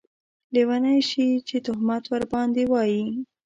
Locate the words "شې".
1.09-1.27